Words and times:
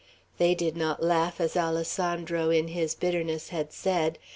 They 0.39 0.55
did 0.55 0.75
not 0.75 1.03
laugh, 1.03 1.39
as 1.39 1.55
Alessandro 1.55 2.49
in 2.49 2.69
his 2.69 2.95
bitterness 2.95 3.49
had 3.49 3.71
said. 3.71 4.17